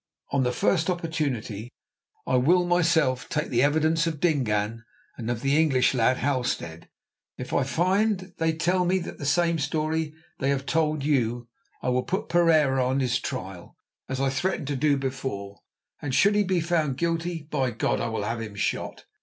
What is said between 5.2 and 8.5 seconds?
of the English lad, Halstead. If I find